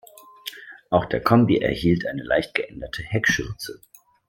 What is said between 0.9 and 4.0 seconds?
der Kombi erhielt eine leicht geänderte Heckschürze.